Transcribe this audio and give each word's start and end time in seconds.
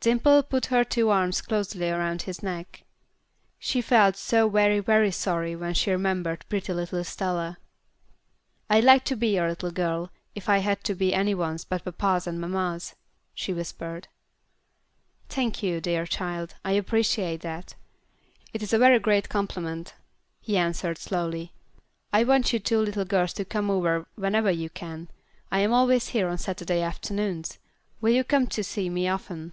Dimple 0.00 0.44
put 0.44 0.66
her 0.66 0.84
two 0.84 1.10
arms 1.10 1.42
closely 1.42 1.90
around 1.90 2.22
his 2.22 2.40
neck. 2.42 2.84
She 3.58 3.82
felt 3.82 4.16
so 4.16 4.48
very, 4.48 4.78
very 4.78 5.10
sorry 5.10 5.56
when 5.56 5.74
she 5.74 5.90
remembered 5.90 6.44
pretty 6.48 6.72
little 6.72 7.02
Stella. 7.02 7.58
"I'd 8.70 8.84
like 8.84 9.04
to 9.06 9.16
be 9.16 9.34
your 9.34 9.48
little 9.48 9.72
girl, 9.72 10.10
if 10.36 10.48
I 10.48 10.58
had 10.58 10.84
to 10.84 10.94
be 10.94 11.12
any 11.12 11.34
one's 11.34 11.64
but 11.64 11.84
papa's 11.84 12.28
and 12.28 12.40
mamma's," 12.40 12.94
she 13.34 13.52
whispered. 13.52 14.06
"Thank 15.28 15.64
you, 15.64 15.80
dear 15.80 16.06
child, 16.06 16.54
I 16.64 16.72
appreciate 16.72 17.40
that. 17.40 17.74
It 18.54 18.62
is 18.62 18.72
a 18.72 18.78
very 18.78 19.00
great 19.00 19.28
compliment," 19.28 19.94
he 20.40 20.56
answered, 20.56 20.96
slowly. 20.98 21.52
"I 22.12 22.22
want 22.24 22.52
you 22.52 22.60
two 22.60 22.78
little 22.80 23.04
girls 23.04 23.32
to 23.34 23.44
come 23.44 23.68
over 23.68 24.06
whenever 24.14 24.50
you 24.52 24.70
can. 24.70 25.08
I 25.50 25.58
am 25.58 25.72
always 25.74 26.10
here 26.10 26.28
on 26.28 26.38
Saturday 26.38 26.80
afternoons. 26.82 27.58
Will 28.00 28.14
you 28.14 28.22
come 28.24 28.46
to 28.46 28.62
see 28.64 28.88
me 28.88 29.08
often?" 29.08 29.52